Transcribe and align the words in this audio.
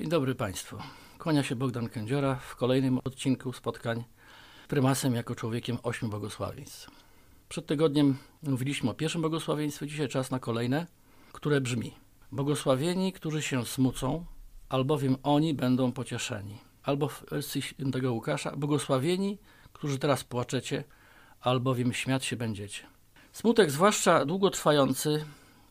Dzień 0.00 0.08
dobry 0.08 0.34
Państwu. 0.34 0.78
Kłania 1.18 1.42
się 1.42 1.56
Bogdan 1.56 1.88
Kędziora 1.88 2.34
w 2.34 2.56
kolejnym 2.56 3.00
odcinku 3.04 3.52
spotkań 3.52 4.04
prymasem 4.68 5.14
jako 5.14 5.34
człowiekiem 5.34 5.78
ośmiu 5.82 6.08
błogosławieństw. 6.08 6.90
Przed 7.48 7.66
tygodniem 7.66 8.16
mówiliśmy 8.42 8.90
o 8.90 8.94
pierwszym 8.94 9.20
błogosławieństwie, 9.20 9.86
dzisiaj 9.86 10.08
czas 10.08 10.30
na 10.30 10.38
kolejne, 10.38 10.86
które 11.32 11.60
brzmi 11.60 11.94
Błogosławieni, 12.32 13.12
którzy 13.12 13.42
się 13.42 13.66
smucą, 13.66 14.24
albowiem 14.68 15.16
oni 15.22 15.54
będą 15.54 15.92
pocieszeni. 15.92 16.58
Albo 16.82 17.08
w 17.08 17.24
wersji 17.30 17.62
świętego 17.62 18.12
Łukasza, 18.12 18.56
błogosławieni, 18.56 19.38
którzy 19.72 19.98
teraz 19.98 20.24
płaczecie, 20.24 20.84
albowiem 21.40 21.92
śmiać 21.92 22.24
się 22.24 22.36
będziecie. 22.36 22.86
Smutek, 23.32 23.70
zwłaszcza 23.70 24.24
długotrwający, 24.24 25.24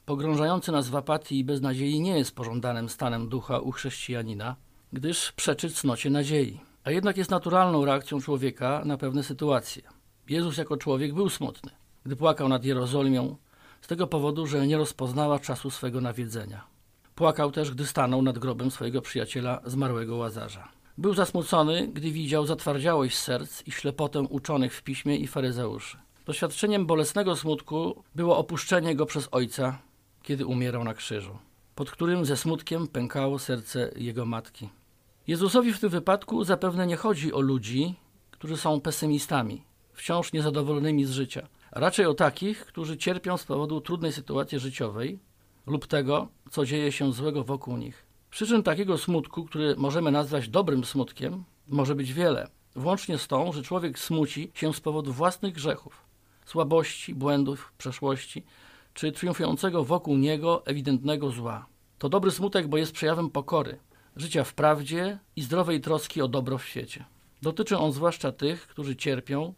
pogrążający 0.10 0.72
nas 0.72 0.90
w 0.90 0.96
apatii 0.96 1.40
i 1.40 1.44
beznadziei, 1.44 2.02
nie 2.02 2.18
jest 2.18 2.36
pożądanym 2.36 2.90
stanem 2.90 3.30
ducha 3.30 3.60
u 3.60 3.72
chrześcijanina, 3.72 4.56
gdyż 4.94 5.32
przeczy 5.32 5.70
cnocie 5.70 6.10
nadziei. 6.10 6.60
A 6.84 6.92
jednak 6.92 7.18
jest 7.18 7.32
naturalną 7.32 7.86
reakcją 7.86 8.22
człowieka 8.22 8.82
na 8.86 8.98
pewne 8.98 9.24
sytuacje. 9.24 9.84
Jezus 10.30 10.58
jako 10.58 10.78
człowiek 10.78 11.14
był 11.14 11.30
smutny, 11.30 11.72
gdy 12.06 12.16
płakał 12.16 12.50
nad 12.50 12.66
Jerozolimią, 12.66 13.36
z 13.82 13.88
tego 13.88 14.08
powodu, 14.08 14.48
że 14.48 14.68
nie 14.68 14.78
rozpoznała 14.78 15.40
czasu 15.40 15.70
swego 15.70 16.02
nawiedzenia. 16.02 16.64
Płakał 17.16 17.52
też, 17.52 17.72
gdy 17.72 17.86
stanął 17.86 18.22
nad 18.22 18.40
grobem 18.40 18.72
swojego 18.72 19.02
przyjaciela, 19.02 19.62
zmarłego 19.66 20.16
Łazarza. 20.16 20.68
Był 20.98 21.14
zasmucony, 21.14 21.88
gdy 21.88 22.12
widział 22.12 22.46
zatwardziałość 22.46 23.18
serc 23.18 23.68
i 23.68 23.72
ślepotę 23.72 24.20
uczonych 24.20 24.76
w 24.76 24.84
piśmie 24.84 25.18
i 25.18 25.28
faryzeuszy. 25.28 25.98
Doświadczeniem 26.26 26.86
bolesnego 26.86 27.36
smutku 27.36 28.04
było 28.16 28.38
opuszczenie 28.38 28.96
go 28.96 29.06
przez 29.06 29.30
ojca, 29.32 29.80
kiedy 30.30 30.46
umierał 30.46 30.84
na 30.84 30.94
krzyżu, 30.94 31.38
pod 31.76 31.92
którym 31.92 32.26
ze 32.26 32.38
smutkiem 32.38 32.88
pękało 32.88 33.40
serce 33.40 33.92
jego 33.96 34.26
matki. 34.26 34.70
Jezusowi 35.28 35.74
w 35.74 35.80
tym 35.80 35.90
wypadku 35.90 36.44
zapewne 36.44 36.88
nie 36.88 36.96
chodzi 36.96 37.34
o 37.34 37.40
ludzi, 37.40 37.96
którzy 38.32 38.58
są 38.58 38.82
pesymistami, 38.82 39.62
wciąż 39.94 40.34
niezadowolonymi 40.34 41.06
z 41.06 41.12
życia. 41.12 41.48
Raczej 41.72 42.06
o 42.06 42.14
takich, 42.14 42.66
którzy 42.66 42.98
cierpią 42.98 43.38
z 43.38 43.44
powodu 43.44 43.82
trudnej 43.82 44.12
sytuacji 44.12 44.60
życiowej 44.60 45.20
lub 45.68 45.88
tego, 45.88 46.28
co 46.52 46.66
dzieje 46.66 46.92
się 46.92 47.14
złego 47.14 47.44
wokół 47.44 47.78
nich. 47.78 48.06
Przyczyn 48.30 48.64
takiego 48.64 48.98
smutku, 48.98 49.46
który 49.46 49.76
możemy 49.78 50.12
nazwać 50.12 50.50
dobrym 50.50 50.84
smutkiem, 50.86 51.44
może 51.68 51.96
być 51.96 52.14
wiele, 52.14 52.48
włącznie 52.76 53.18
z 53.18 53.28
tą, 53.28 53.52
że 53.52 53.64
człowiek 53.64 54.00
smuci 54.00 54.52
się 54.54 54.74
z 54.74 54.80
powodu 54.80 55.14
własnych 55.14 55.54
grzechów, 55.54 56.06
słabości, 56.46 57.16
błędów, 57.16 57.74
przeszłości, 57.78 58.44
czy 59.00 59.12
triumfującego 59.12 59.84
wokół 59.84 60.18
niego 60.18 60.66
ewidentnego 60.66 61.32
zła. 61.32 61.66
To 61.98 62.10
dobry 62.10 62.32
smutek, 62.32 62.68
bo 62.68 62.78
jest 62.78 62.92
przejawem 62.92 63.30
pokory, 63.30 63.80
życia 64.16 64.44
w 64.44 64.54
prawdzie 64.54 65.20
i 65.36 65.42
zdrowej 65.42 65.82
troski 65.82 66.22
o 66.22 66.28
dobro 66.28 66.58
w 66.58 66.66
świecie. 66.66 67.06
Dotyczy 67.42 67.78
on 67.78 67.92
zwłaszcza 67.92 68.32
tych, 68.32 68.68
którzy 68.68 68.96
cierpią 68.96 69.54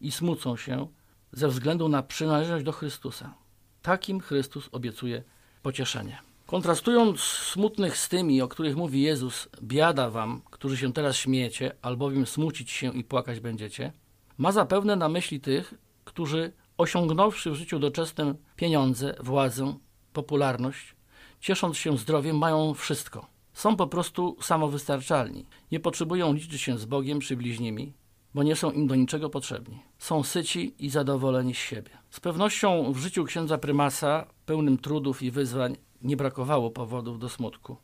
i 0.00 0.12
smucą 0.12 0.56
się 0.56 0.86
ze 1.32 1.48
względu 1.48 1.88
na 1.88 2.02
przynależność 2.02 2.64
do 2.64 2.72
Chrystusa. 2.72 3.34
Takim 3.82 4.20
Chrystus 4.20 4.68
obiecuje 4.72 5.22
pocieszenie. 5.62 6.18
Kontrastując 6.46 7.20
smutnych 7.20 7.96
z 7.96 8.08
tymi, 8.08 8.42
o 8.42 8.48
których 8.48 8.76
mówi 8.76 9.02
Jezus, 9.02 9.48
biada 9.62 10.10
wam, 10.10 10.42
którzy 10.50 10.76
się 10.76 10.92
teraz 10.92 11.16
śmiejecie, 11.16 11.72
albowiem 11.82 12.26
smucić 12.26 12.70
się 12.70 12.92
i 12.92 13.04
płakać 13.04 13.40
będziecie, 13.40 13.92
ma 14.38 14.52
zapewne 14.52 14.96
na 14.96 15.08
myśli 15.08 15.40
tych, 15.40 15.74
którzy 16.04 16.52
osiągnąwszy 16.78 17.50
w 17.50 17.54
życiu 17.54 17.78
doczesne 17.78 18.34
pieniądze, 18.56 19.14
władzę, 19.20 19.74
popularność, 20.12 20.96
ciesząc 21.40 21.76
się 21.76 21.98
zdrowiem, 21.98 22.38
mają 22.38 22.74
wszystko. 22.74 23.26
Są 23.52 23.76
po 23.76 23.86
prostu 23.86 24.36
samowystarczalni. 24.40 25.46
Nie 25.72 25.80
potrzebują 25.80 26.32
liczyć 26.32 26.60
się 26.60 26.78
z 26.78 26.84
Bogiem 26.84 27.20
czy 27.20 27.36
bliźnimi, 27.36 27.92
bo 28.34 28.42
nie 28.42 28.56
są 28.56 28.70
im 28.70 28.86
do 28.86 28.94
niczego 28.94 29.30
potrzebni. 29.30 29.82
Są 29.98 30.22
syci 30.22 30.74
i 30.78 30.90
zadowoleni 30.90 31.54
z 31.54 31.58
siebie. 31.58 31.90
Z 32.10 32.20
pewnością 32.20 32.92
w 32.92 32.96
życiu 32.96 33.24
księdza 33.24 33.58
prymasa, 33.58 34.26
pełnym 34.46 34.78
trudów 34.78 35.22
i 35.22 35.30
wyzwań, 35.30 35.76
nie 36.02 36.16
brakowało 36.16 36.70
powodów 36.70 37.18
do 37.18 37.28
smutku. 37.28 37.76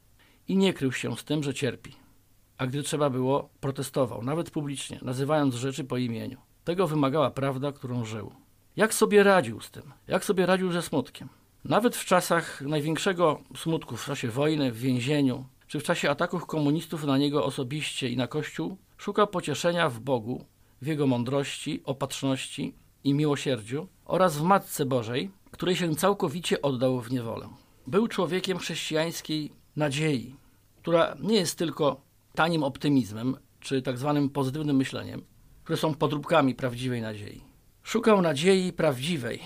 I 0.48 0.56
nie 0.56 0.72
krył 0.72 0.92
się 0.92 1.16
z 1.16 1.24
tym, 1.24 1.42
że 1.42 1.54
cierpi. 1.54 1.92
A 2.58 2.66
gdy 2.66 2.82
trzeba 2.82 3.10
było, 3.10 3.48
protestował, 3.60 4.22
nawet 4.22 4.50
publicznie, 4.50 4.98
nazywając 5.02 5.54
rzeczy 5.54 5.84
po 5.84 5.96
imieniu. 5.96 6.38
Tego 6.64 6.86
wymagała 6.86 7.30
prawda, 7.30 7.72
którą 7.72 8.04
żył. 8.04 8.32
Jak 8.80 8.94
sobie 8.94 9.22
radził 9.22 9.60
z 9.60 9.70
tym? 9.70 9.82
Jak 10.08 10.24
sobie 10.24 10.46
radził 10.46 10.72
ze 10.72 10.82
smutkiem? 10.82 11.28
Nawet 11.64 11.96
w 11.96 12.04
czasach 12.04 12.60
największego 12.60 13.40
smutku, 13.56 13.96
w 13.96 14.04
czasie 14.04 14.28
wojny, 14.28 14.72
w 14.72 14.78
więzieniu, 14.78 15.44
czy 15.66 15.80
w 15.80 15.82
czasie 15.82 16.10
ataków 16.10 16.46
komunistów 16.46 17.04
na 17.04 17.18
niego 17.18 17.44
osobiście 17.44 18.08
i 18.08 18.16
na 18.16 18.26
Kościół, 18.26 18.76
szukał 18.96 19.26
pocieszenia 19.26 19.88
w 19.88 20.00
Bogu, 20.00 20.44
w 20.82 20.86
Jego 20.86 21.06
mądrości, 21.06 21.82
opatrzności 21.84 22.74
i 23.04 23.14
miłosierdziu 23.14 23.88
oraz 24.04 24.38
w 24.38 24.42
Matce 24.42 24.86
Bożej, 24.86 25.30
której 25.50 25.76
się 25.76 25.94
całkowicie 25.94 26.62
oddał 26.62 27.00
w 27.00 27.10
niewolę. 27.10 27.48
Był 27.86 28.08
człowiekiem 28.08 28.58
chrześcijańskiej 28.58 29.52
nadziei, 29.76 30.36
która 30.82 31.16
nie 31.20 31.36
jest 31.36 31.58
tylko 31.58 32.00
tanim 32.34 32.62
optymizmem 32.62 33.36
czy 33.60 33.82
tak 33.82 33.98
zwanym 33.98 34.30
pozytywnym 34.30 34.76
myśleniem, 34.76 35.22
które 35.64 35.76
są 35.76 35.94
podróbkami 35.94 36.54
prawdziwej 36.54 37.02
nadziei. 37.02 37.49
Szukał 37.82 38.22
nadziei 38.22 38.72
prawdziwej. 38.72 39.40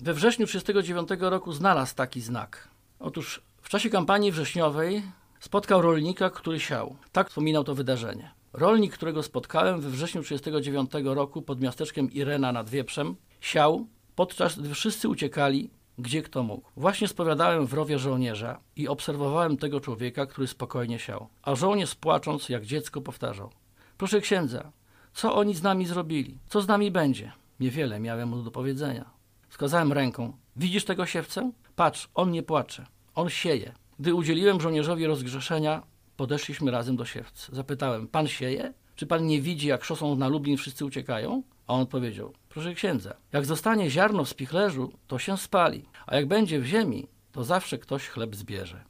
We 0.00 0.14
wrześniu 0.14 0.46
1939 0.46 1.30
roku 1.30 1.52
znalazł 1.52 1.94
taki 1.94 2.20
znak. 2.20 2.68
Otóż 2.98 3.42
w 3.62 3.68
czasie 3.68 3.90
kampanii 3.90 4.32
wrześniowej 4.32 5.02
spotkał 5.40 5.82
rolnika, 5.82 6.30
który 6.30 6.60
siał. 6.60 6.96
Tak 7.12 7.28
wspominał 7.28 7.64
to 7.64 7.74
wydarzenie. 7.74 8.30
Rolnik, 8.52 8.94
którego 8.94 9.22
spotkałem 9.22 9.80
we 9.80 9.90
wrześniu 9.90 10.22
1939 10.22 11.16
roku 11.16 11.42
pod 11.42 11.60
miasteczkiem 11.60 12.12
Irena 12.12 12.52
nad 12.52 12.70
Wieprzem, 12.70 13.16
siał, 13.40 13.86
podczas 14.14 14.58
gdy 14.58 14.74
wszyscy 14.74 15.08
uciekali, 15.08 15.70
gdzie 15.98 16.22
kto 16.22 16.42
mógł. 16.42 16.68
Właśnie 16.76 17.08
spowiadałem 17.08 17.66
w 17.66 17.74
rowie 17.74 17.98
żołnierza 17.98 18.60
i 18.76 18.88
obserwowałem 18.88 19.56
tego 19.56 19.80
człowieka, 19.80 20.26
który 20.26 20.46
spokojnie 20.46 20.98
siał. 20.98 21.28
A 21.42 21.54
żołnierz 21.54 21.94
płacząc, 21.94 22.48
jak 22.48 22.64
dziecko 22.64 23.00
powtarzał. 23.00 23.50
Proszę 23.98 24.20
księdza, 24.20 24.72
co 25.14 25.34
oni 25.34 25.54
z 25.54 25.62
nami 25.62 25.86
zrobili? 25.86 26.38
Co 26.48 26.62
z 26.62 26.68
nami 26.68 26.90
będzie? 26.90 27.32
Niewiele 27.60 28.00
miałem 28.00 28.28
mu 28.28 28.42
do 28.42 28.50
powiedzenia. 28.50 29.10
Wskazałem 29.48 29.92
ręką. 29.92 30.32
Widzisz 30.56 30.84
tego 30.84 31.06
siewcę? 31.06 31.52
Patrz, 31.76 32.08
on 32.14 32.30
nie 32.30 32.42
płacze. 32.42 32.86
On 33.14 33.30
sieje. 33.30 33.72
Gdy 33.98 34.14
udzieliłem 34.14 34.60
żołnierzowi 34.60 35.06
rozgrzeszenia, 35.06 35.82
podeszliśmy 36.16 36.70
razem 36.70 36.96
do 36.96 37.04
siewcy. 37.04 37.54
Zapytałem, 37.54 38.08
pan 38.08 38.28
sieje? 38.28 38.72
Czy 38.94 39.06
pan 39.06 39.26
nie 39.26 39.40
widzi, 39.40 39.68
jak 39.68 39.84
szosą 39.84 40.16
na 40.16 40.28
Lublin 40.28 40.56
wszyscy 40.56 40.84
uciekają? 40.84 41.42
A 41.66 41.74
on 41.74 41.80
odpowiedział, 41.80 42.32
proszę 42.48 42.74
księdza, 42.74 43.14
jak 43.32 43.46
zostanie 43.46 43.90
ziarno 43.90 44.24
w 44.24 44.28
spichlerzu, 44.28 44.92
to 45.06 45.18
się 45.18 45.38
spali, 45.38 45.84
a 46.06 46.16
jak 46.16 46.28
będzie 46.28 46.60
w 46.60 46.64
ziemi, 46.64 47.08
to 47.32 47.44
zawsze 47.44 47.78
ktoś 47.78 48.08
chleb 48.08 48.36
zbierze. 48.36 48.84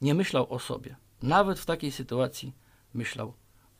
Nie 0.00 0.14
myślał 0.14 0.52
o 0.52 0.58
sobie. 0.58 0.96
Nawet 1.22 1.58
w 1.58 1.66
takiej 1.66 1.92
sytuacji 1.92 2.52
myślał 2.94 3.32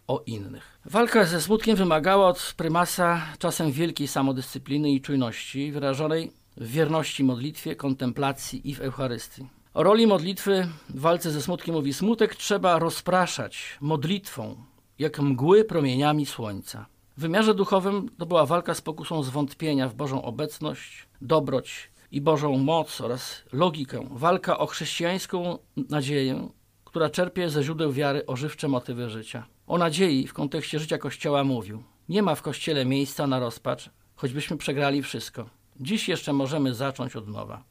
o 0.07 0.23
innych. 0.27 0.79
Walka 0.85 1.25
ze 1.25 1.41
smutkiem 1.41 1.77
wymagała 1.77 2.29
od 2.29 2.55
prymasa 2.57 3.23
czasem 3.39 3.73
wielkiej 3.73 4.09
samodyscypliny 4.09 4.91
i 4.91 5.01
czujności, 5.01 5.73
wyrażonej 5.73 6.33
w 6.57 6.69
wierności 6.69 7.25
modlitwie, 7.25 7.77
kontemplacji 7.77 8.71
i 8.71 8.75
w 8.75 8.81
Eucharystii. 8.81 9.49
O 9.75 9.83
roli 9.83 10.07
modlitwy 10.07 10.69
w 10.89 11.01
walce 11.01 11.31
ze 11.31 11.43
smutkiem 11.43 11.75
mówi: 11.75 11.93
Smutek 11.93 12.37
trzeba 12.37 12.79
rozpraszać 12.79 13.79
modlitwą, 13.81 14.57
jak 14.99 15.21
mgły 15.21 15.65
promieniami 15.65 16.27
słońca. 16.27 16.87
W 17.17 17.21
wymiarze 17.21 17.55
duchowym 17.55 18.09
to 18.19 18.27
była 18.27 18.47
walka 18.47 18.75
z 18.75 18.81
pokusą 18.81 19.23
zwątpienia 19.23 19.89
w 19.89 19.95
Bożą 19.95 20.23
obecność, 20.23 21.09
dobroć 21.21 21.91
i 22.11 22.21
Bożą 22.21 22.59
moc 22.59 23.01
oraz 23.01 23.43
logikę. 23.53 24.09
Walka 24.11 24.59
o 24.59 24.67
chrześcijańską 24.67 25.59
nadzieję, 25.77 26.49
która 26.93 27.11
czerpie 27.11 27.51
ze 27.51 27.63
źródeł 27.63 27.93
wiary 27.93 28.27
ożywcze 28.27 28.69
motywy 28.69 29.11
życia. 29.11 29.47
O 29.67 29.79
nadziei 29.79 30.27
w 30.27 30.33
kontekście 30.33 30.79
życia 30.79 30.99
Kościoła 30.99 31.45
mówił: 31.45 31.83
Nie 32.09 32.23
ma 32.23 32.35
w 32.35 32.43
Kościele 32.43 32.85
miejsca 32.85 33.27
na 33.27 33.39
rozpacz, 33.39 33.91
choćbyśmy 34.17 34.57
przegrali 34.57 35.03
wszystko. 35.03 35.49
Dziś 35.81 36.09
jeszcze 36.09 36.33
możemy 36.33 36.75
zacząć 36.75 37.17
od 37.17 37.29
nowa. 37.29 37.65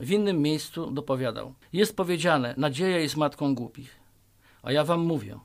W 0.00 0.10
innym 0.10 0.42
miejscu 0.42 0.90
dopowiadał: 0.90 1.54
Jest 1.72 1.96
powiedziane: 1.96 2.54
Nadzieja 2.56 2.98
jest 2.98 3.16
matką 3.16 3.54
głupich. 3.54 4.00
A 4.62 4.72
ja 4.72 4.84
wam 4.84 5.00
mówię: 5.00 5.38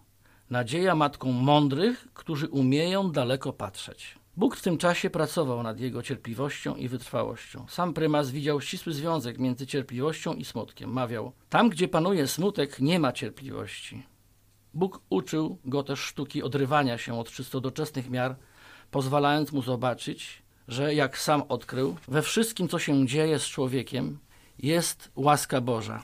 Nadzieja 0.50 0.96
matką 0.96 1.32
mądrych, 1.32 2.08
którzy 2.14 2.48
umieją 2.48 3.12
daleko 3.12 3.54
patrzeć. 3.54 4.16
Bóg 4.38 4.56
w 4.56 4.62
tym 4.62 4.78
czasie 4.78 5.10
pracował 5.10 5.64
nad 5.64 5.80
jego 5.80 6.04
cierpliwością 6.04 6.76
i 6.76 6.88
wytrwałością. 6.88 7.66
Sam 7.70 7.94
prymas 7.94 8.32
widział 8.32 8.62
ścisły 8.62 8.94
związek 8.94 9.40
między 9.40 9.68
cierpliwością 9.68 10.34
i 10.34 10.46
smutkiem. 10.46 10.94
Mawiał: 10.94 11.32
Tam, 11.50 11.70
gdzie 11.70 11.88
panuje 11.88 12.28
smutek, 12.28 12.80
nie 12.80 13.00
ma 13.00 13.12
cierpliwości. 13.12 14.04
Bóg 14.74 15.02
uczył 15.10 15.58
go 15.66 15.84
też 15.84 16.00
sztuki 16.00 16.44
odrywania 16.44 16.98
się 16.98 17.20
od 17.20 17.32
czysto 17.32 17.62
doczesnych 17.62 18.10
miar, 18.10 18.36
pozwalając 18.92 19.52
mu 19.52 19.62
zobaczyć, 19.62 20.44
że 20.68 20.94
jak 20.94 21.18
sam 21.18 21.44
odkrył, 21.50 21.96
we 22.08 22.22
wszystkim, 22.22 22.68
co 22.68 22.80
się 22.80 23.08
dzieje 23.08 23.40
z 23.40 23.46
człowiekiem, 23.46 24.20
jest 24.60 25.12
łaska 25.16 25.62
Boża. 25.62 26.04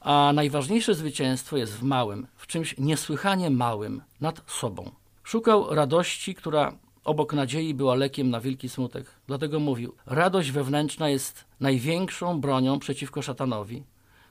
A 0.00 0.32
najważniejsze 0.34 0.94
zwycięstwo 0.94 1.56
jest 1.56 1.72
w 1.72 1.82
małym, 1.82 2.26
w 2.36 2.46
czymś 2.46 2.74
niesłychanie 2.78 3.50
małym, 3.50 4.02
nad 4.20 4.50
sobą. 4.50 4.90
Szukał 5.22 5.74
radości, 5.74 6.34
która 6.34 6.72
obok 7.04 7.32
nadziei 7.32 7.74
była 7.74 7.94
lekiem 7.94 8.30
na 8.30 8.40
wielki 8.40 8.68
smutek. 8.68 9.06
Dlatego 9.26 9.60
mówił: 9.60 9.94
Radość 10.06 10.50
wewnętrzna 10.50 11.08
jest 11.08 11.44
największą 11.60 12.40
bronią 12.40 12.78
przeciwko 12.78 13.22
szatanowi, 13.22 13.84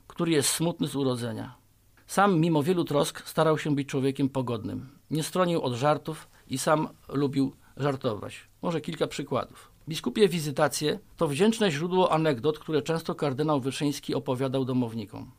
który 0.06 0.32
jest 0.32 0.48
smutny 0.48 0.86
z 0.86 0.96
urodzenia. 0.96 1.54
Sam, 2.06 2.40
mimo 2.40 2.62
wielu 2.62 2.84
trosk, 2.84 3.28
starał 3.28 3.58
się 3.58 3.74
być 3.74 3.88
człowiekiem 3.88 4.28
pogodnym. 4.28 4.88
Nie 5.10 5.22
stronił 5.22 5.62
od 5.62 5.74
żartów 5.74 6.28
i 6.48 6.58
sam 6.58 6.88
lubił 7.08 7.52
żartować. 7.76 8.40
Może 8.62 8.80
kilka 8.80 9.06
przykładów. 9.06 9.70
Biskupie 9.88 10.28
wizytacje 10.28 10.98
to 11.16 11.28
wdzięczne 11.28 11.70
źródło 11.70 12.12
anegdot, 12.12 12.58
które 12.58 12.82
często 12.82 13.14
kardynał 13.14 13.60
Wyszyński 13.60 14.14
opowiadał 14.14 14.64
domownikom. 14.64 15.30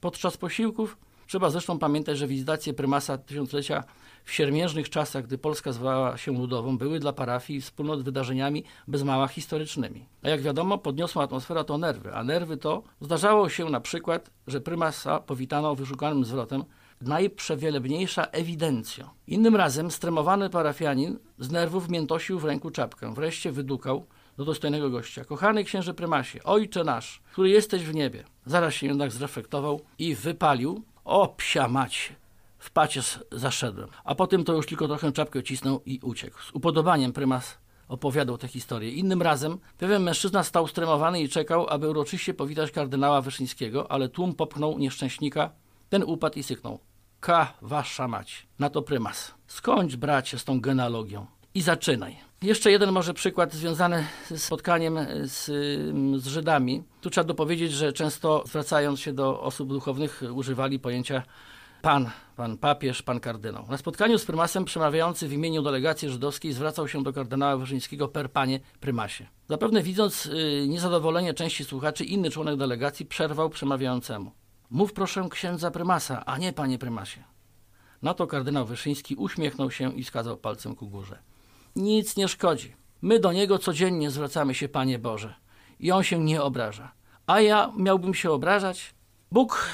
Podczas 0.00 0.36
posiłków 0.36 0.96
trzeba 1.26 1.50
zresztą 1.50 1.78
pamiętać, 1.78 2.18
że 2.18 2.26
wizytacje 2.26 2.74
prymasa 2.74 3.18
tysiąclecia 3.18 3.84
w 4.24 4.32
siermiężnych 4.32 4.90
czasach, 4.90 5.24
gdy 5.24 5.38
Polska 5.38 5.72
zwała 5.72 6.16
się 6.16 6.32
ludową, 6.32 6.78
były 6.78 7.00
dla 7.00 7.12
parafii 7.12 7.58
i 7.58 7.62
wspólnot 7.62 8.02
wydarzeniami 8.02 8.64
bez 8.88 9.02
mała 9.02 9.28
historycznymi. 9.28 10.06
A 10.22 10.28
jak 10.28 10.40
wiadomo, 10.40 10.78
podniosła 10.78 11.24
atmosfera 11.24 11.64
to 11.64 11.78
nerwy, 11.78 12.14
a 12.14 12.24
nerwy 12.24 12.56
to 12.56 12.82
zdarzało 13.00 13.48
się 13.48 13.70
na 13.70 13.80
przykład, 13.80 14.30
że 14.46 14.60
prymasa 14.60 15.20
powitano 15.20 15.74
wyszukanym 15.74 16.24
zwrotem 16.24 16.64
najprzewielebniejsza 17.00 18.24
ewidencjo. 18.24 19.10
Innym 19.26 19.56
razem 19.56 19.90
stremowany 19.90 20.50
parafianin 20.50 21.18
z 21.38 21.50
nerwów 21.50 21.88
miętosił 21.88 22.38
w 22.38 22.44
ręku 22.44 22.70
czapkę. 22.70 23.14
Wreszcie 23.14 23.52
wydukał 23.52 24.06
do 24.36 24.44
dostojnego 24.44 24.90
gościa. 24.90 25.24
Kochany 25.24 25.64
księże 25.64 25.94
prymasie, 25.94 26.42
ojcze 26.42 26.84
nasz, 26.84 27.22
który 27.32 27.48
jesteś 27.48 27.84
w 27.84 27.94
niebie. 27.94 28.24
Zaraz 28.46 28.74
się 28.74 28.86
jednak 28.86 29.12
zreflektował 29.12 29.80
i 29.98 30.14
wypalił. 30.14 30.82
O 31.04 31.28
psia 31.28 31.68
macie, 31.68 32.14
w 32.64 32.70
pacierz 32.70 33.18
zaszedłem. 33.32 33.88
A 34.04 34.14
potem 34.14 34.44
to 34.44 34.52
już 34.52 34.66
tylko 34.66 34.86
trochę 34.86 35.12
czapkę 35.12 35.42
cisnął 35.42 35.80
i 35.86 36.00
uciekł. 36.02 36.42
Z 36.42 36.50
upodobaniem 36.52 37.12
prymas 37.12 37.58
opowiadał 37.88 38.38
tę 38.38 38.48
historię. 38.48 38.90
Innym 38.90 39.22
razem 39.22 39.58
pewien 39.78 40.02
mężczyzna 40.02 40.42
stał 40.42 40.68
stremowany 40.68 41.22
i 41.22 41.28
czekał, 41.28 41.66
aby 41.68 41.90
uroczyście 41.90 42.34
powitać 42.34 42.70
kardynała 42.70 43.20
Wyszyńskiego, 43.20 43.92
ale 43.92 44.08
tłum 44.08 44.34
popchnął 44.34 44.78
nieszczęśnika. 44.78 45.50
Ten 45.88 46.02
upadł 46.02 46.38
i 46.38 46.42
syknął. 46.42 46.78
Ka, 47.20 47.52
wasza 47.62 48.08
mać. 48.08 48.46
Na 48.58 48.70
to 48.70 48.82
prymas. 48.82 49.34
Skończ, 49.46 49.96
bracie, 49.96 50.38
z 50.38 50.44
tą 50.44 50.60
genealogią. 50.60 51.26
I 51.54 51.62
zaczynaj. 51.62 52.16
Jeszcze 52.42 52.70
jeden 52.70 52.92
może 52.92 53.14
przykład 53.14 53.52
związany 53.52 54.06
z 54.30 54.42
spotkaniem 54.42 54.98
z, 55.22 55.44
z 56.22 56.26
Żydami. 56.26 56.82
Tu 57.00 57.10
trzeba 57.10 57.24
dopowiedzieć, 57.24 57.72
że 57.72 57.92
często 57.92 58.44
zwracając 58.46 59.00
się 59.00 59.12
do 59.12 59.40
osób 59.40 59.68
duchownych 59.68 60.22
używali 60.34 60.78
pojęcia 60.78 61.22
pan, 61.84 62.10
pan 62.36 62.58
papież, 62.58 63.02
pan 63.02 63.20
kardynał. 63.20 63.66
Na 63.68 63.76
spotkaniu 63.76 64.18
z 64.18 64.24
prymasem 64.24 64.64
przemawiający 64.64 65.28
w 65.28 65.32
imieniu 65.32 65.62
delegacji 65.62 66.08
żydowskiej 66.08 66.52
zwracał 66.52 66.88
się 66.88 67.02
do 67.02 67.12
kardynała 67.12 67.56
Wyszyńskiego 67.56 68.08
per 68.08 68.32
panie 68.32 68.60
prymasie. 68.80 69.26
Zapewne 69.48 69.82
widząc 69.82 70.26
y, 70.26 70.66
niezadowolenie 70.68 71.34
części 71.34 71.64
słuchaczy, 71.64 72.04
inny 72.04 72.30
członek 72.30 72.56
delegacji 72.56 73.06
przerwał 73.06 73.50
przemawiającemu. 73.50 74.32
Mów 74.70 74.92
proszę 74.92 75.28
księdza 75.30 75.70
prymasa, 75.70 76.24
a 76.24 76.38
nie 76.38 76.52
panie 76.52 76.78
prymasie. 76.78 77.24
Na 78.02 78.14
to 78.14 78.26
kardynał 78.26 78.66
Wyszyński 78.66 79.16
uśmiechnął 79.16 79.70
się 79.70 79.92
i 79.92 80.04
wskazał 80.04 80.36
palcem 80.36 80.76
ku 80.76 80.88
górze. 80.88 81.18
Nic 81.76 82.16
nie 82.16 82.28
szkodzi. 82.28 82.74
My 83.02 83.20
do 83.20 83.32
niego 83.32 83.58
codziennie 83.58 84.10
zwracamy 84.10 84.54
się, 84.54 84.68
Panie 84.68 84.98
Boże, 84.98 85.34
i 85.80 85.92
on 85.92 86.02
się 86.02 86.24
nie 86.24 86.42
obraża. 86.42 86.92
A 87.26 87.40
ja 87.40 87.72
miałbym 87.76 88.14
się 88.14 88.30
obrażać? 88.30 88.94
Bóg, 89.32 89.68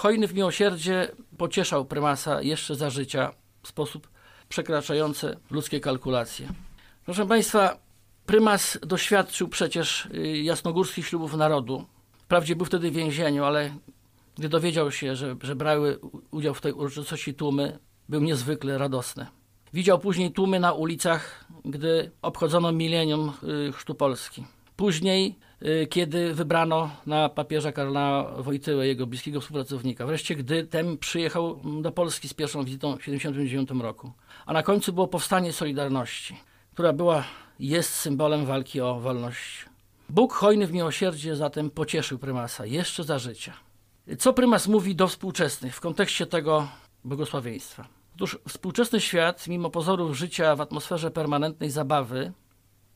hojny 0.00 0.28
w 0.28 0.34
miłosierdzie, 0.34 1.08
pocieszał 1.38 1.84
prymasa 1.84 2.42
jeszcze 2.42 2.74
za 2.74 2.90
życia 2.90 3.32
w 3.62 3.68
sposób 3.68 4.08
przekraczający 4.48 5.36
ludzkie 5.50 5.80
kalkulacje. 5.80 6.48
Proszę 7.04 7.26
Państwa, 7.26 7.78
prymas 8.26 8.78
doświadczył 8.82 9.48
przecież 9.48 10.06
y, 10.06 10.38
jasnogórskich 10.38 11.06
ślubów 11.06 11.34
narodu. 11.34 11.86
Wprawdzie 12.18 12.56
był 12.56 12.66
wtedy 12.66 12.90
w 12.90 12.94
więzieniu, 12.94 13.44
ale 13.44 13.74
gdy 14.38 14.48
dowiedział 14.48 14.92
się, 14.92 15.16
że, 15.16 15.36
że 15.42 15.56
brały 15.56 15.98
udział 16.30 16.54
w 16.54 16.60
tej 16.60 16.72
uroczystości 16.72 17.34
tłumy, 17.34 17.78
był 18.08 18.20
niezwykle 18.20 18.78
radosny. 18.78 19.26
Widział 19.72 19.98
później 19.98 20.32
tłumy 20.32 20.60
na 20.60 20.72
ulicach, 20.72 21.44
gdy 21.64 22.10
obchodzono 22.22 22.72
milenium 22.72 23.32
y, 23.68 23.72
chrztu 23.72 23.94
Polski. 23.94 24.44
Później, 24.80 25.38
y, 25.62 25.86
kiedy 25.86 26.34
wybrano 26.34 26.90
na 27.06 27.28
papieża 27.28 27.72
Karla 27.72 28.24
Wojtyłę, 28.38 28.86
jego 28.86 29.06
bliskiego 29.06 29.40
współpracownika. 29.40 30.06
Wreszcie, 30.06 30.36
gdy 30.36 30.64
ten 30.64 30.98
przyjechał 30.98 31.60
do 31.82 31.92
Polski 31.92 32.28
z 32.28 32.34
pierwszą 32.34 32.64
wizytą 32.64 32.92
w 32.92 32.98
1979 32.98 33.82
roku. 33.82 34.12
A 34.46 34.52
na 34.52 34.62
końcu 34.62 34.92
było 34.92 35.08
powstanie 35.08 35.52
Solidarności, 35.52 36.36
która 36.72 36.92
była 36.92 37.24
jest 37.58 37.90
symbolem 37.90 38.46
walki 38.46 38.80
o 38.80 39.00
wolność. 39.00 39.66
Bóg 40.08 40.32
hojny 40.32 40.66
w 40.66 40.72
miłosierdzie 40.72 41.36
zatem 41.36 41.70
pocieszył 41.70 42.18
prymasa 42.18 42.66
jeszcze 42.66 43.04
za 43.04 43.18
życia. 43.18 43.52
Co 44.18 44.32
prymas 44.32 44.68
mówi 44.68 44.94
do 44.94 45.08
współczesnych 45.08 45.76
w 45.76 45.80
kontekście 45.80 46.26
tego 46.26 46.68
błogosławieństwa? 47.04 47.88
Otóż 48.14 48.38
współczesny 48.48 49.00
świat, 49.00 49.48
mimo 49.48 49.70
pozorów 49.70 50.16
życia 50.16 50.56
w 50.56 50.60
atmosferze 50.60 51.10
permanentnej 51.10 51.70
zabawy 51.70 52.32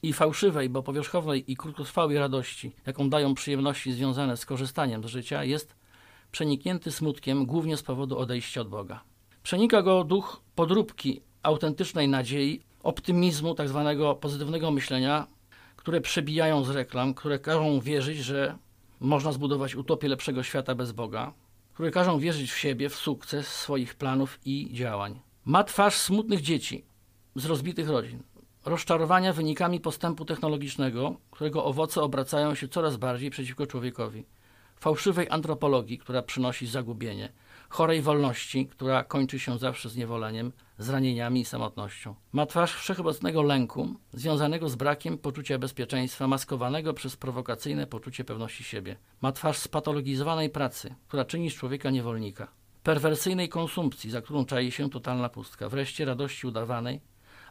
i 0.04 0.12
fałszywej, 0.12 0.68
bo 0.68 0.82
powierzchownej 0.82 1.52
i 1.52 1.56
krótkotrwałej 1.56 2.18
radości, 2.18 2.72
jaką 2.86 3.10
dają 3.10 3.34
przyjemności 3.34 3.92
związane 3.92 4.36
z 4.36 4.46
korzystaniem 4.46 5.04
z 5.04 5.06
życia, 5.06 5.44
jest 5.44 5.74
przeniknięty 6.32 6.92
smutkiem 6.92 7.46
głównie 7.46 7.76
z 7.76 7.82
powodu 7.82 8.18
odejścia 8.18 8.60
od 8.60 8.68
Boga. 8.68 9.00
Przenika 9.42 9.82
go 9.82 10.04
duch 10.04 10.40
podróbki 10.54 11.20
autentycznej 11.42 12.08
nadziei, 12.08 12.60
optymizmu, 12.82 13.54
tak 13.54 13.68
zwanego 13.68 14.14
pozytywnego 14.14 14.70
myślenia, 14.70 15.26
które 15.76 16.00
przebijają 16.00 16.64
z 16.64 16.70
reklam, 16.70 17.14
które 17.14 17.38
każą 17.38 17.80
wierzyć, 17.80 18.18
że 18.18 18.58
można 19.00 19.32
zbudować 19.32 19.74
utopię 19.74 20.08
lepszego 20.08 20.42
świata 20.42 20.74
bez 20.74 20.92
Boga, 20.92 21.32
które 21.74 21.90
każą 21.90 22.18
wierzyć 22.18 22.52
w 22.52 22.58
siebie, 22.58 22.88
w 22.88 22.94
sukces 22.94 23.48
swoich 23.48 23.94
planów 23.94 24.38
i 24.44 24.68
działań. 24.72 25.20
Ma 25.44 25.64
twarz 25.64 25.94
smutnych 25.94 26.40
dzieci 26.40 26.84
z 27.34 27.46
rozbitych 27.46 27.88
rodzin, 27.88 28.22
rozczarowania 28.64 29.32
wynikami 29.32 29.80
postępu 29.80 30.24
technologicznego, 30.24 31.16
którego 31.30 31.64
owoce 31.64 32.02
obracają 32.02 32.54
się 32.54 32.68
coraz 32.68 32.96
bardziej 32.96 33.30
przeciwko 33.30 33.66
człowiekowi, 33.66 34.24
fałszywej 34.76 35.26
antropologii, 35.30 35.98
która 35.98 36.22
przynosi 36.22 36.66
zagubienie, 36.66 37.32
chorej 37.68 38.02
wolności, 38.02 38.66
która 38.66 39.04
kończy 39.04 39.38
się 39.38 39.58
zawsze 39.58 39.88
zniewoleniem, 39.88 40.52
zranieniami 40.78 41.40
i 41.40 41.44
samotnością. 41.44 42.14
Ma 42.32 42.46
twarz 42.46 42.74
wszechobecnego 42.74 43.42
lęku, 43.42 43.94
związanego 44.12 44.68
z 44.68 44.74
brakiem 44.74 45.18
poczucia 45.18 45.58
bezpieczeństwa, 45.58 46.28
maskowanego 46.28 46.94
przez 46.94 47.16
prowokacyjne 47.16 47.86
poczucie 47.86 48.24
pewności 48.24 48.64
siebie. 48.64 48.96
Ma 49.20 49.32
twarz 49.32 49.58
spatologizowanej 49.58 50.50
pracy, 50.50 50.94
która 51.08 51.24
czyni 51.24 51.50
z 51.50 51.54
człowieka 51.54 51.90
niewolnika. 51.90 52.48
Perwersyjnej 52.82 53.48
konsumpcji, 53.48 54.10
za 54.10 54.22
którą 54.22 54.44
czai 54.44 54.70
się 54.70 54.90
totalna 54.90 55.28
pustka. 55.28 55.68
Wreszcie 55.68 56.04
radości 56.04 56.46
udawanej, 56.46 57.00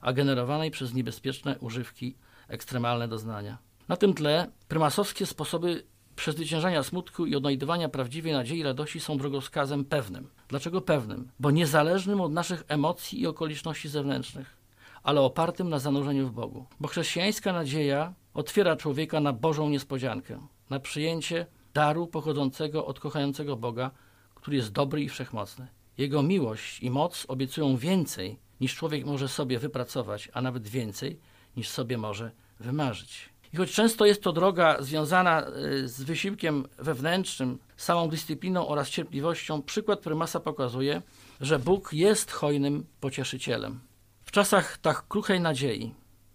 a 0.04 0.14
generowanej 0.14 0.72
przez 0.72 0.94
niebezpieczne 0.94 1.60
używki, 1.60 2.16
ekstremalne 2.48 3.08
doznania. 3.08 3.58
Na 3.88 3.98
tym 3.98 4.14
tle 4.14 4.52
prymasowskie 4.68 5.26
sposoby 5.26 5.84
przezwyciężania 6.16 6.84
smutku 6.84 7.26
i 7.26 7.36
odnajdywania 7.36 7.90
prawdziwej 7.90 8.34
nadziei 8.34 8.60
i 8.60 8.64
radości 8.64 9.00
są 9.00 9.18
drogowskazem 9.18 9.86
pewnym. 9.86 10.30
Dlaczego 10.48 10.82
pewnym? 10.82 11.32
Bo 11.40 11.52
niezależnym 11.52 12.22
od 12.22 12.32
naszych 12.32 12.64
emocji 12.68 13.22
i 13.22 13.28
okoliczności 13.28 13.90
zewnętrznych, 13.90 14.58
ale 15.04 15.22
opartym 15.22 15.70
na 15.70 15.80
zanurzeniu 15.80 16.28
w 16.28 16.32
Bogu. 16.32 16.66
Bo 16.80 16.88
chrześcijańska 16.88 17.54
nadzieja 17.54 18.14
otwiera 18.34 18.76
człowieka 18.76 19.20
na 19.20 19.34
Bożą 19.34 19.70
niespodziankę, 19.70 20.48
na 20.70 20.80
przyjęcie 20.80 21.46
daru 21.74 22.08
pochodzącego 22.08 22.86
od 22.86 23.00
kochającego 23.00 23.56
Boga, 23.56 23.92
który 24.36 24.58
jest 24.58 24.72
dobry 24.72 25.02
i 25.02 25.10
wszechmocny. 25.10 25.68
Jego 25.98 26.24
miłość 26.24 26.84
i 26.84 26.92
moc 26.92 27.26
obiecują 27.28 27.78
więcej, 27.78 28.40
niż 28.64 28.76
człowiek 28.76 29.06
może 29.06 29.28
sobie 29.28 29.60
wypracować, 29.60 30.30
a 30.34 30.42
nawet 30.42 30.68
więcej, 30.68 31.20
niż 31.58 31.70
sobie 31.70 31.98
może 31.98 32.32
wymarzyć. 32.60 33.30
I 33.54 33.58
choć 33.58 33.72
często 33.72 34.06
jest 34.06 34.24
to 34.24 34.34
droga 34.34 34.78
związana 34.80 35.48
y, 35.48 35.88
z 35.88 36.04
wysiłkiem 36.04 36.68
wewnętrznym, 36.78 37.60
samą 37.78 38.10
dyscypliną 38.10 38.68
oraz 38.68 38.90
cierpliwością, 38.90 39.62
przykład 39.62 40.00
prymasa 40.00 40.40
pokazuje, 40.40 41.02
że 41.42 41.60
Bóg 41.60 41.94
jest 41.94 42.32
hojnym 42.32 42.86
pocieszycielem. 43.00 43.80
W 44.24 44.32
czasach 44.32 44.78
tak 44.78 45.08
kruchej 45.08 45.40
nadziei, 45.40 45.94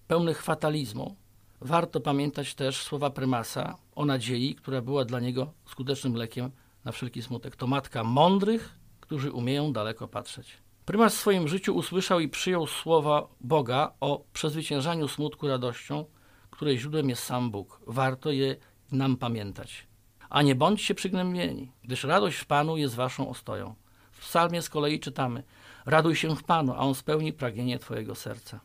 pełnych 0.08 0.42
fatalizmu, 0.42 1.16
warto 1.60 2.00
pamiętać 2.00 2.54
też 2.54 2.82
słowa 2.82 3.10
prymasa 3.10 3.76
o 3.94 4.04
nadziei, 4.04 4.54
która 4.54 4.82
była 4.82 5.04
dla 5.04 5.20
niego 5.20 5.52
skutecznym 5.66 6.14
lekiem 6.14 6.50
na 6.84 6.92
wszelki 6.92 7.22
smutek. 7.22 7.56
To 7.56 7.66
matka 7.66 8.04
mądrych, 8.04 8.74
którzy 9.00 9.32
umieją 9.32 9.72
daleko 9.72 10.08
patrzeć. 10.08 10.67
Prymas 10.88 11.14
w 11.14 11.18
swoim 11.18 11.48
życiu 11.48 11.76
usłyszał 11.76 12.20
i 12.20 12.28
przyjął 12.28 12.66
słowa 12.66 13.28
Boga 13.40 13.92
o 14.00 14.24
przezwyciężaniu 14.32 15.08
smutku 15.08 15.48
radością, 15.48 16.04
której 16.50 16.78
źródłem 16.78 17.08
jest 17.08 17.22
sam 17.22 17.50
Bóg. 17.50 17.80
Warto 17.86 18.30
je 18.30 18.56
nam 18.92 19.16
pamiętać. 19.16 19.86
A 20.30 20.42
nie 20.42 20.54
bądźcie 20.54 20.94
przygnębieni, 20.94 21.72
gdyż 21.84 22.04
radość 22.04 22.38
w 22.38 22.46
Panu 22.46 22.76
jest 22.76 22.94
waszą 22.94 23.30
ostoją. 23.30 23.74
W 24.12 24.20
psalmie 24.20 24.62
z 24.62 24.68
kolei 24.68 25.00
czytamy 25.00 25.42
Raduj 25.86 26.16
się 26.16 26.36
w 26.36 26.44
Panu, 26.44 26.72
a 26.72 26.78
On 26.78 26.94
spełni 26.94 27.32
pragnienie 27.32 27.78
twojego 27.78 28.14
serca. 28.14 28.60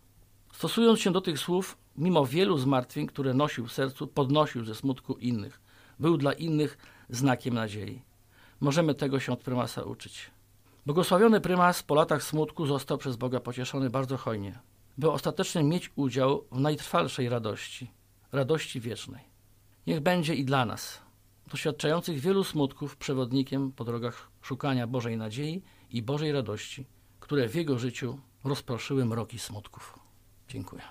Stosując 0.54 1.00
się 1.00 1.12
do 1.12 1.22
tych 1.22 1.40
słów, 1.40 1.78
mimo 1.98 2.26
wielu 2.26 2.58
zmartwień, 2.58 3.08
które 3.08 3.34
nosił 3.34 3.68
w 3.68 3.74
sercu, 3.74 4.08
podnosił 4.08 4.66
ze 4.66 4.76
smutku 4.76 5.14
innych. 5.14 5.62
Był 6.00 6.18
dla 6.18 6.34
innych 6.34 6.78
znakiem 7.10 7.54
nadziei. 7.54 8.02
Możemy 8.60 8.96
tego 8.96 9.20
się 9.20 9.34
od 9.34 9.40
prymasa 9.40 9.82
uczyć. 9.82 10.32
Błogosławiony 10.86 11.42
prymas 11.42 11.84
po 11.84 11.96
latach 11.96 12.24
smutku 12.24 12.66
został 12.66 12.98
przez 12.98 13.16
Boga 13.16 13.40
pocieszony 13.40 13.90
bardzo 13.90 14.18
hojnie, 14.18 14.60
by 14.98 15.12
ostatecznie 15.12 15.64
mieć 15.64 15.92
udział 15.96 16.46
w 16.52 16.60
najtrwalszej 16.60 17.30
radości, 17.30 17.92
radości 18.32 18.80
wiecznej. 18.80 19.24
Niech 19.88 20.00
będzie 20.00 20.36
i 20.36 20.46
dla 20.46 20.66
nas, 20.66 21.02
doświadczających 21.52 22.20
wielu 22.20 22.44
smutków, 22.44 22.98
przewodnikiem 22.98 23.72
po 23.72 23.84
drogach 23.84 24.30
szukania 24.42 24.88
Bożej 24.88 25.18
nadziei 25.18 25.62
i 25.90 26.02
Bożej 26.02 26.32
radości, 26.32 26.86
które 27.20 27.50
w 27.50 27.56
jego 27.56 27.80
życiu 27.80 28.20
rozproszyły 28.44 29.06
mroki 29.06 29.40
smutków. 29.40 30.00
Dziękuję. 30.48 30.84